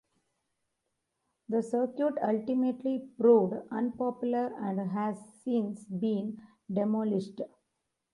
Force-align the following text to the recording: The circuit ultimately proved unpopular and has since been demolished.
The 1.47 1.61
circuit 1.61 2.15
ultimately 2.23 3.11
proved 3.19 3.53
unpopular 3.69 4.51
and 4.59 4.79
has 4.89 5.15
since 5.43 5.85
been 5.85 6.41
demolished. 6.73 7.39